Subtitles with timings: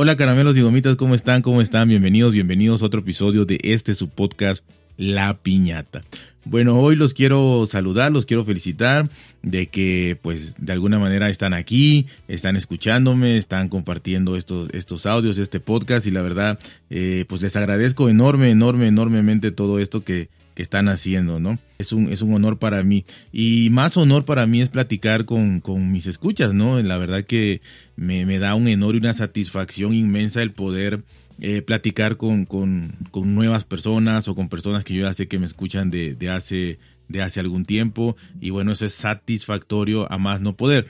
[0.00, 1.42] Hola caramelos y gomitas, ¿cómo están?
[1.42, 1.88] ¿Cómo están?
[1.88, 4.62] Bienvenidos, bienvenidos a otro episodio de este su podcast
[4.96, 6.04] La Piñata.
[6.44, 9.10] Bueno, hoy los quiero saludar, los quiero felicitar
[9.42, 15.36] de que pues de alguna manera están aquí, están escuchándome, están compartiendo estos, estos audios,
[15.36, 16.60] este podcast y la verdad
[16.90, 20.28] eh, pues les agradezco enorme, enorme, enormemente todo esto que,
[20.58, 21.56] que están haciendo, ¿no?
[21.78, 23.04] Es un, es un honor para mí.
[23.32, 26.82] Y más honor para mí es platicar con, con mis escuchas, ¿no?
[26.82, 27.60] La verdad que
[27.94, 31.04] me, me, da un honor y una satisfacción inmensa el poder
[31.40, 35.38] eh, platicar con, con, con, nuevas personas o con personas que yo ya sé que
[35.38, 38.16] me escuchan de, de, hace, de hace algún tiempo.
[38.40, 40.88] Y bueno, eso es satisfactorio a más no poder.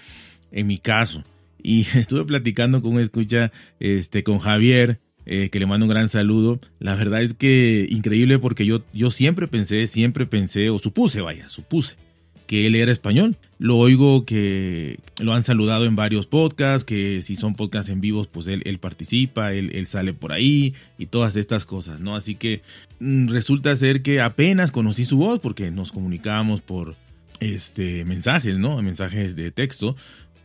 [0.50, 1.24] En mi caso.
[1.62, 6.08] Y estuve platicando con una escucha, este, con Javier, eh, que le mando un gran
[6.08, 6.58] saludo.
[6.80, 11.48] La verdad es que increíble porque yo, yo siempre pensé, siempre pensé, o supuse, vaya,
[11.48, 11.96] supuse
[12.48, 13.36] que él era español.
[13.58, 18.26] Lo oigo que lo han saludado en varios podcasts, que si son podcasts en vivos,
[18.26, 22.16] pues él, él participa, él, él, sale por ahí y todas estas cosas, ¿no?
[22.16, 22.62] Así que
[23.00, 26.96] mm, resulta ser que apenas conocí su voz porque nos comunicábamos por
[27.40, 28.80] este mensajes, ¿no?
[28.82, 29.94] Mensajes de texto,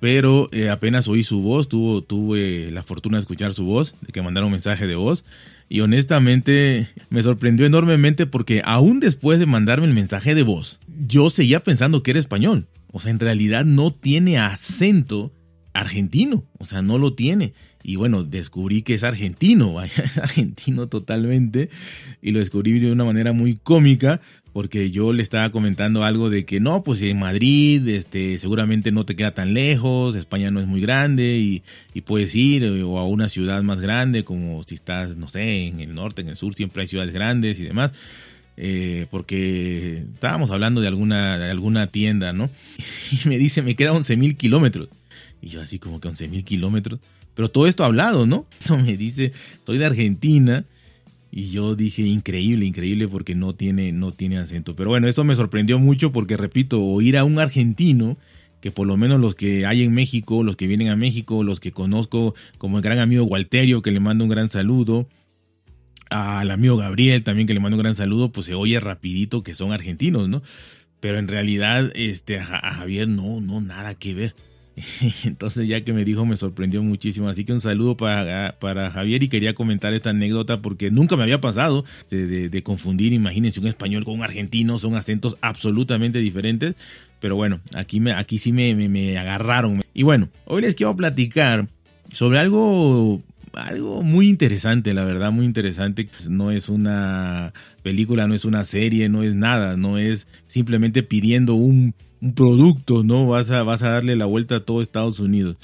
[0.04, 4.12] pero eh, apenas oí su voz, tuvo, tuve la fortuna de escuchar su voz, de
[4.12, 5.24] que mandara un mensaje de voz,
[5.70, 11.30] y honestamente me sorprendió enormemente porque aún después de mandarme el mensaje de voz, yo
[11.30, 12.68] seguía pensando que era español.
[12.92, 15.32] O sea, en realidad no tiene acento
[15.72, 17.54] argentino, o sea, no lo tiene.
[17.82, 21.70] Y bueno, descubrí que es argentino, es argentino totalmente,
[22.22, 24.20] y lo descubrí de una manera muy cómica,
[24.54, 29.04] porque yo le estaba comentando algo de que no, pues en Madrid, este, seguramente no
[29.04, 31.64] te queda tan lejos, España no es muy grande y,
[31.96, 35.66] y, puedes ir eh, o a una ciudad más grande, como si estás, no sé,
[35.68, 37.94] en el norte, en el sur, siempre hay ciudades grandes y demás.
[38.56, 42.52] Eh, porque estábamos hablando de alguna, de alguna tienda, ¿no?
[43.12, 44.90] Y me dice, me queda 11 mil kilómetros.
[45.42, 47.00] Y yo así como que 11 mil kilómetros.
[47.34, 48.46] Pero todo esto hablado, ¿no?
[48.70, 49.34] Me dice,
[49.66, 50.66] soy de Argentina
[51.36, 54.76] y yo dije, increíble, increíble porque no tiene, no tiene acento.
[54.76, 58.18] Pero bueno, eso me sorprendió mucho porque, repito, oír a un argentino,
[58.62, 61.60] que por lo menos los que hay en México, los que vienen a México, los
[61.60, 65.08] que conozco, como el gran amigo Walterio, que le mando un gran saludo,
[66.12, 69.56] al amigo Gabriel también, que le mando un gran saludo, pues se oye rapidito que
[69.56, 70.44] son argentinos, ¿no?
[71.00, 72.46] Pero en realidad, este, a
[72.76, 74.36] Javier no, no, nada que ver.
[75.24, 77.30] Entonces ya que me dijo me sorprendió muchísimo.
[77.30, 81.24] Así que un saludo para, para Javier y quería comentar esta anécdota porque nunca me
[81.24, 86.76] había pasado de, confundir, imagínense, un español con un argentino, son acentos absolutamente diferentes.
[87.20, 89.84] Pero bueno, aquí, me, aquí sí me, me, me agarraron.
[89.94, 91.68] Y bueno, hoy les quiero platicar
[92.12, 93.22] sobre algo
[93.54, 96.10] algo muy interesante, la verdad, muy interesante.
[96.30, 101.56] No es una película, no es una serie, no es nada, no es simplemente pidiendo
[101.56, 101.94] un,
[102.36, 103.28] producto, ¿no?
[103.28, 105.58] Vas a, vas a darle la vuelta a todo Estados Unidos.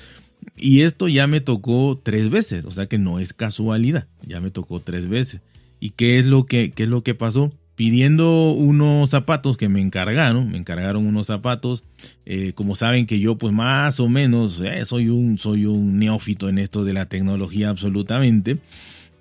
[0.57, 4.51] Y esto ya me tocó tres veces, o sea que no es casualidad, ya me
[4.51, 5.41] tocó tres veces.
[5.79, 7.53] ¿Y qué es lo que, qué es lo que pasó?
[7.79, 11.85] Pidiendo unos zapatos que me encargaron, me encargaron unos zapatos,
[12.25, 16.49] eh, como saben que yo pues más o menos eh, soy, un, soy un neófito
[16.49, 18.57] en esto de la tecnología absolutamente,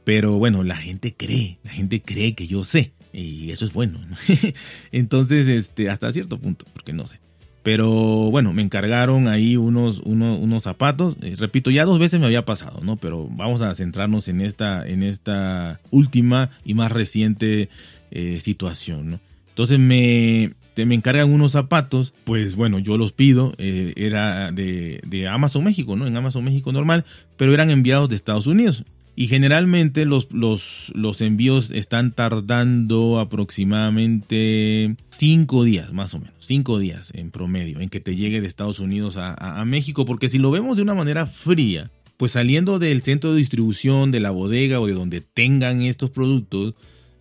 [0.03, 4.01] pero bueno, la gente cree, la gente cree que yo sé y eso es bueno.
[4.91, 7.21] Entonces, este, hasta cierto punto, porque no sé.
[7.63, 7.91] Pero
[8.33, 11.17] bueno, me encargaron ahí unos, unos, unos zapatos.
[11.23, 12.97] Eh, repito, ya dos veces me había pasado, ¿no?
[12.97, 17.69] Pero vamos a centrarnos en esta, en esta última y más reciente
[18.11, 19.21] eh, situación, ¿no?
[19.49, 20.53] Entonces me,
[20.87, 26.07] me encargan unos zapatos, pues bueno, yo los pido, eh, era de, Amazon México, ¿no?
[26.07, 27.05] En Amazon México normal,
[27.37, 28.85] pero eran enviados de Estados Unidos.
[29.17, 36.79] Y generalmente los, los, los envíos están tardando aproximadamente cinco días, más o menos, cinco
[36.79, 40.39] días en promedio, en que te llegue de Estados Unidos a, a, México, porque si
[40.39, 44.79] lo vemos de una manera fría, pues saliendo del centro de distribución, de la bodega
[44.79, 46.75] o de donde tengan estos productos,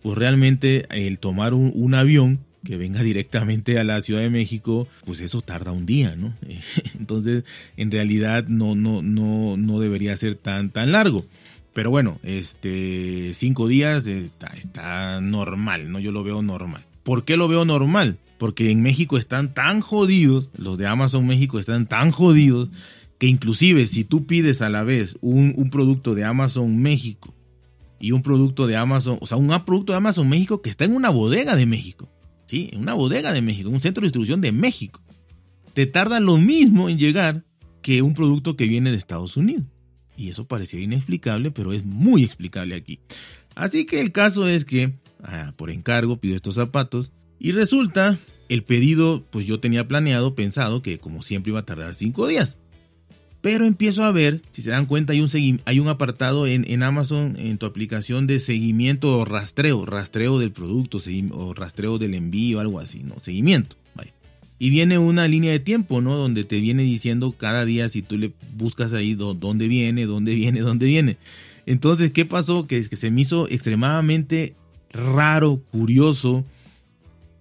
[0.08, 5.20] pues realmente el tomar un, avión que venga directamente a la Ciudad de México, pues
[5.20, 6.34] eso tarda un día, ¿no?
[6.98, 7.44] Entonces,
[7.76, 11.26] en realidad no, no, no, no debería ser tan, tan largo.
[11.74, 16.00] Pero bueno, este, cinco días está, está normal, ¿no?
[16.00, 16.86] Yo lo veo normal.
[17.02, 18.16] ¿Por qué lo veo normal?
[18.38, 22.70] Porque en México están tan jodidos, los de Amazon México están tan jodidos,
[23.18, 27.34] que inclusive si tú pides a la vez un, un producto de Amazon México
[28.00, 30.94] y un producto de Amazon, o sea, un producto de Amazon México que está en
[30.94, 32.08] una bodega de México,
[32.46, 32.70] ¿sí?
[32.72, 35.00] En una bodega de México, un centro de distribución de México,
[35.74, 37.44] te tarda lo mismo en llegar
[37.82, 39.64] que un producto que viene de Estados Unidos.
[40.16, 42.98] Y eso parecía inexplicable, pero es muy explicable aquí.
[43.54, 48.18] Así que el caso es que, ah, por encargo, pido estos zapatos y resulta,
[48.48, 52.56] el pedido, pues yo tenía planeado, pensado que como siempre iba a tardar cinco días.
[53.40, 56.82] Pero empiezo a ver, si se dan cuenta, hay un, hay un apartado en, en,
[56.82, 60.98] Amazon, en tu aplicación de seguimiento o rastreo, rastreo del producto
[61.32, 63.20] o rastreo del envío, algo así, ¿no?
[63.20, 63.76] Seguimiento.
[64.60, 66.16] Y viene una línea de tiempo, ¿no?
[66.16, 70.60] Donde te viene diciendo cada día si tú le buscas ahí dónde viene, dónde viene,
[70.60, 71.16] dónde viene.
[71.64, 72.66] Entonces, ¿qué pasó?
[72.68, 74.56] Es que se me hizo extremadamente
[74.90, 76.44] raro, curioso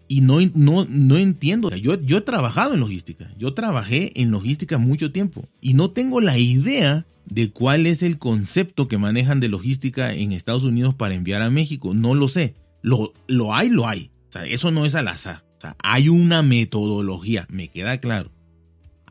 [0.08, 1.70] y no, no, no entiendo.
[1.76, 6.22] Yo, yo he trabajado en logística, yo trabajé en logística mucho tiempo y no tengo
[6.22, 11.16] la idea de cuál es el concepto que manejan de logística en Estados Unidos para
[11.16, 11.94] enviar a México.
[11.94, 12.56] No lo sé.
[12.82, 14.12] Lo, lo hay, lo hay.
[14.30, 15.44] O sea, eso no es al azar.
[15.58, 18.32] O sea, hay una metodología, me queda claro.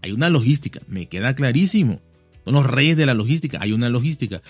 [0.01, 2.01] Hay una logística, me queda clarísimo.
[2.45, 4.41] Son los reyes de la logística, hay una logística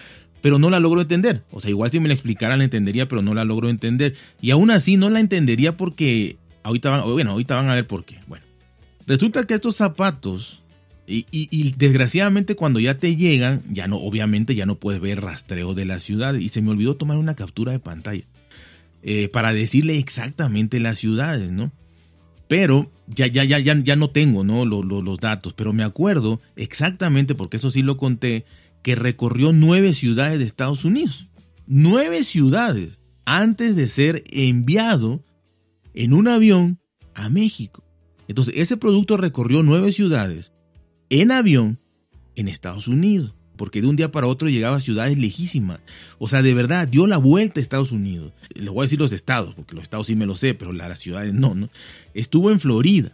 [0.46, 1.42] pero no la logro entender.
[1.50, 4.14] O sea, igual si me la explicaran la entendería, pero no la logro entender.
[4.40, 8.04] Y aún así no la entendería porque ahorita van, bueno, ahorita van a ver por
[8.04, 8.20] qué.
[8.28, 8.44] Bueno,
[9.08, 10.62] resulta que estos zapatos
[11.08, 15.84] y, desgraciadamente cuando ya te llegan, ya no, obviamente ya no puedes ver rastreo de
[15.84, 16.34] la ciudad.
[16.34, 18.22] Y se me olvidó tomar una captura de pantalla
[19.02, 21.72] eh, para decirle exactamente las ciudades, ¿no?
[22.46, 24.64] Pero ya, ya, ya, ya, ya no tengo, ¿no?
[24.64, 28.44] los datos, pero me acuerdo exactamente, porque eso sí lo conté,
[28.86, 31.26] que recorrió nueve ciudades de Estados Unidos.
[31.66, 35.24] Nueve ciudades antes de ser enviado
[35.92, 36.78] en un avión
[37.12, 37.82] a México.
[38.28, 40.52] Entonces, ese producto recorrió nueve ciudades
[41.10, 41.80] en avión
[42.36, 45.80] en Estados Unidos, porque de un día para otro llegaba a ciudades lejísimas.
[46.20, 48.34] O sea, de verdad, dio la vuelta a Estados Unidos.
[48.54, 51.00] Les voy a decir los estados, porque los estados sí me lo sé, pero las
[51.00, 51.70] ciudades no, ¿no?
[52.14, 53.10] Estuvo en Florida.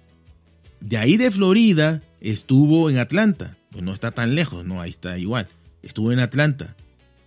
[0.83, 3.57] De ahí de Florida estuvo en Atlanta.
[3.71, 4.83] Pues no está tan lejos, ¿no?
[4.83, 5.49] Ahí está igual
[5.83, 6.77] estuvo en Atlanta.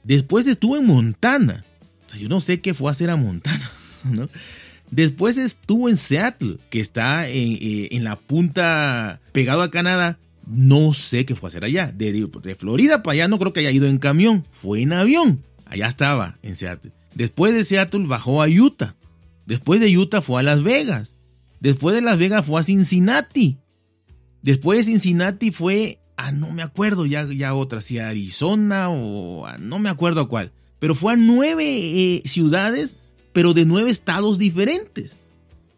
[0.03, 1.65] Después estuvo en Montana.
[2.05, 3.69] O sea, yo no sé qué fue a hacer a Montana.
[4.91, 10.19] Después estuvo en Seattle, que está eh, en, la punta pegado a Canadá.
[10.45, 11.91] No sé qué fue a hacer allá.
[11.91, 14.45] De, de, Florida para allá no creo que haya ido en camión.
[14.51, 15.43] Fue en avión.
[15.65, 16.91] Allá estaba, en Seattle.
[17.15, 18.95] Después de Seattle bajó a Utah.
[19.47, 21.15] Después de Utah fue a Las Vegas.
[21.59, 23.57] Después de Las Vegas fue a Cincinnati.
[24.43, 29.79] Después de Cincinnati fue Ah, no me acuerdo ya, ya otra, si Arizona o no
[29.79, 32.95] me acuerdo a cuál, pero fue a nueve eh, ciudades,
[33.33, 35.17] pero de nueve estados diferentes.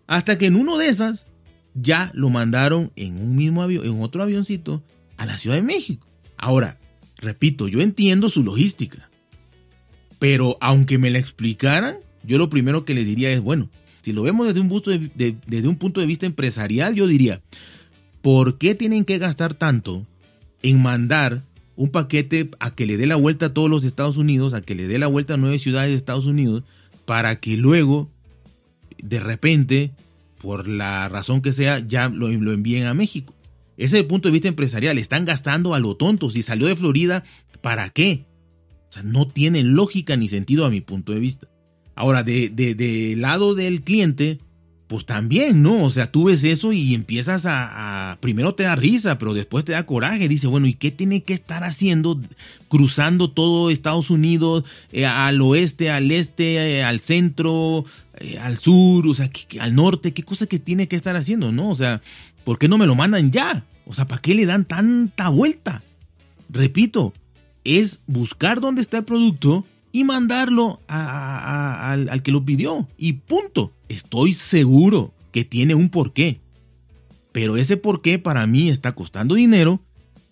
[0.05, 1.25] Hasta que en uno de esas
[1.73, 4.83] ya lo mandaron en un mismo avión, en otro avioncito,
[5.17, 6.07] a la Ciudad de México.
[6.37, 6.79] Ahora,
[7.17, 9.09] repito, yo entiendo su logística,
[10.19, 13.69] pero aunque me la explicaran, yo lo primero que le diría es, bueno,
[14.01, 17.41] si lo vemos desde un punto de vista empresarial, yo diría,
[18.21, 20.05] ¿por qué tienen que gastar tanto
[20.61, 21.43] en mandar
[21.75, 24.75] un paquete a que le dé la vuelta a todos los Estados Unidos, a que
[24.75, 26.63] le dé la vuelta a nueve ciudades de Estados Unidos,
[27.05, 28.09] para que luego,
[29.01, 29.91] de repente,
[30.39, 33.35] por la razón que sea, ya lo, envíen a México.
[33.77, 34.97] Ese es el punto de vista empresarial.
[34.97, 36.31] Están gastando a lo tonto.
[36.31, 37.23] Si salió de Florida,
[37.61, 38.25] ¿para qué?
[38.89, 41.47] O sea, no tiene lógica ni sentido a mi punto de vista.
[41.95, 44.39] Ahora, de, de, de lado del cliente,
[44.87, 45.83] pues también, ¿no?
[45.83, 49.73] O sea, tú ves eso y empiezas a, primero te da risa, pero después te
[49.73, 50.29] da coraje.
[50.29, 52.19] Dice, bueno, ¿y qué tiene que estar haciendo
[52.69, 54.63] cruzando todo Estados Unidos,
[54.93, 57.85] eh, al oeste, al este, eh, al centro,
[58.17, 59.29] eh, al sur, o sea,
[59.59, 60.13] al norte?
[60.13, 61.69] ¿Qué cosa que tiene que estar haciendo, no?
[61.69, 62.01] O sea,
[62.45, 63.65] ¿por qué no me lo mandan ya?
[63.85, 65.83] O sea, ¿para qué le dan tanta vuelta?
[66.49, 67.13] Repito,
[67.65, 72.87] es buscar dónde está el producto y mandarlo al, al que lo pidió.
[72.97, 73.73] Y punto.
[73.89, 76.41] Estoy seguro que tiene un porqué.
[77.31, 79.81] Pero ese porqué para mí está costando dinero.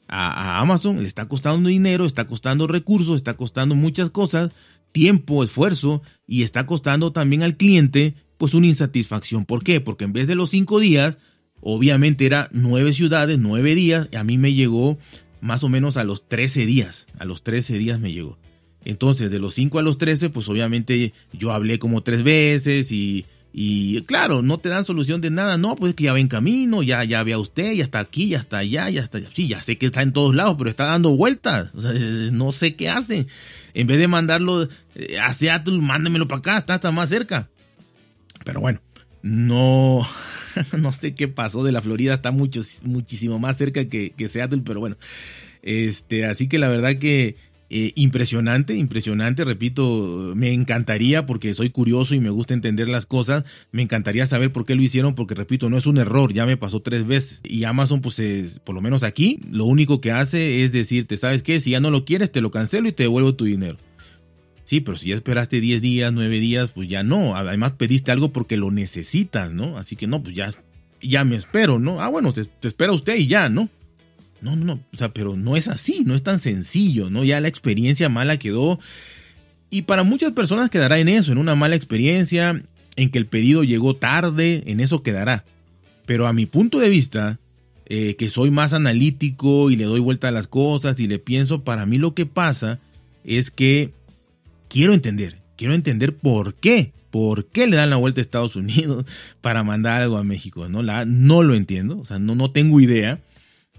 [0.07, 4.51] A, Amazon le está costando dinero, está costando recursos, está costando muchas cosas,
[4.91, 9.45] tiempo, esfuerzo y está costando también al cliente pues una insatisfacción.
[9.45, 9.81] ¿Por qué?
[9.81, 11.17] Porque en vez de los cinco días,
[11.61, 14.97] obviamente era nueve ciudades, nueve días, y a mí me llegó
[15.41, 17.05] más o menos a los 13 días.
[17.19, 18.37] A los 13 días me llegó.
[18.83, 23.25] Entonces, de los 5 a los 13, pues obviamente yo hablé como tres veces y,
[23.57, 25.57] y claro, no te dan solución de nada.
[25.57, 28.27] No, pues que ya va en camino, ya, ya ve a usted, ya está aquí,
[28.27, 29.17] ya está allá, ya está.
[29.33, 31.69] Sí, ya sé que está en todos lados, pero está dando vueltas.
[31.73, 31.93] O sea,
[32.33, 33.27] no sé qué hacen.
[33.73, 37.47] En vez de mandarlo eh, a Seattle, mándemelo para acá, está, está más cerca.
[38.43, 38.81] Pero bueno,
[39.21, 40.05] no,
[40.77, 44.63] no sé qué pasó de la Florida, está mucho, muchísimo más cerca que, que Seattle,
[44.65, 44.97] pero bueno.
[45.61, 47.37] Este, así que la verdad que
[47.69, 53.43] eh, impresionante, impresionante, repito, me encantaría porque soy curioso y me gusta entender las cosas,
[53.71, 56.57] me encantaría saber por qué lo hicieron porque repito, no es un error, ya me
[56.57, 60.63] pasó tres veces y Amazon pues es, por lo menos aquí, lo único que hace
[60.63, 61.59] es decirte, ¿sabes qué?
[61.59, 63.77] Si ya no lo quieres, te lo cancelo y te devuelvo tu dinero.
[64.63, 67.35] Sí, pero si ya esperaste 10 días, 9 días, pues ya no.
[67.35, 69.77] Además pediste algo porque lo necesitas, ¿no?
[69.77, 70.49] Así que no, pues ya,
[71.01, 72.01] ya me espero, ¿no?
[72.01, 73.69] Ah, bueno, te espera usted y ya, ¿no?
[74.45, 77.23] No, no, no, o sea, pero no es así, no es tan sencillo, ¿no?
[77.23, 78.79] Ya la experiencia mala quedó.
[79.71, 82.63] Y para muchas personas quedará en eso, en una mala experiencia,
[82.95, 85.45] en que el pedido llegó tarde, en eso quedará.
[86.05, 87.39] Pero a mi punto de vista,
[87.87, 91.63] eh, que soy más analítico y le doy vuelta a las cosas y le pienso,
[91.63, 92.79] para mí lo que pasa
[93.23, 93.93] es que
[94.69, 99.05] quiero entender, quiero entender por qué, por qué le dan la vuelta a Estados Unidos
[99.41, 100.83] para mandar algo a México, ¿no?
[100.83, 103.21] La, no lo entiendo, o sea, no, no tengo idea.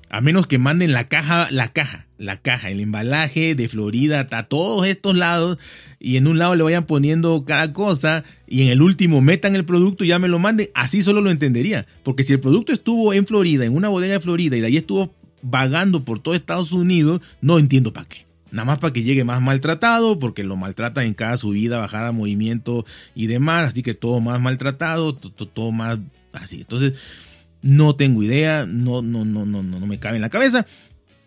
[0.08, 4.42] A menos que manden la caja, la caja, la caja, el embalaje de Florida a
[4.44, 5.58] todos estos lados
[5.98, 9.64] y en un lado le vayan poniendo cada cosa y en el último metan el
[9.64, 11.86] producto y ya me lo manden, así solo lo entendería.
[12.04, 14.76] Porque si el producto estuvo en Florida, en una bodega de Florida y de ahí
[14.76, 18.26] estuvo vagando por todo Estados Unidos, no entiendo para qué.
[18.52, 22.86] Nada más para que llegue más maltratado, porque lo maltratan en cada subida, bajada, movimiento
[23.14, 25.98] y demás, así que todo más maltratado, todo más
[26.32, 26.60] así.
[26.60, 26.94] Entonces,
[27.62, 30.66] no tengo idea, no, no, no, no, no, no me cabe en la cabeza.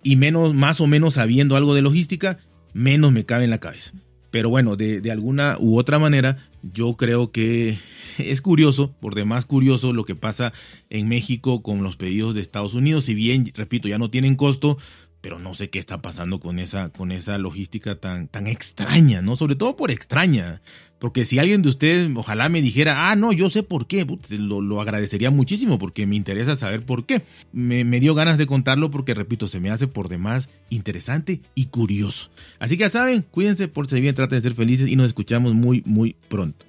[0.04, 2.38] Y menos, más o menos sabiendo algo de logística,
[2.74, 3.92] menos me cabe en la cabeza.
[4.32, 7.78] Pero bueno, de, de, alguna u otra manera, yo creo que
[8.18, 10.54] es curioso, por demás curioso, lo que pasa
[10.90, 13.06] en México con los pedidos de Estados Unidos.
[13.06, 14.78] Si bien, repito, ya no tienen costo,
[15.22, 19.36] pero no sé qué está pasando con esa, con esa logística tan, tan extraña, ¿no?
[19.36, 20.62] Sobre todo por extraña.
[21.00, 24.06] Porque si alguien de ustedes ojalá me dijera, ah, no, yo sé por qué,
[24.38, 27.24] lo, lo agradecería muchísimo porque me interesa saber por qué.
[27.54, 31.66] Me, me, dio ganas de contarlo porque, repito, se me hace por demás interesante y
[31.66, 32.30] curioso.
[32.60, 35.54] Así que ya saben, cuídense, por si bien, traten de ser felices y nos escuchamos
[35.54, 36.69] muy, muy pronto.